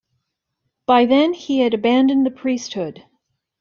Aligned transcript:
By 0.87 1.05
then, 1.05 1.33
he 1.35 1.59
had 1.59 1.75
abandoned 1.75 2.25
the 2.25 2.31
priesthood. 2.31 3.03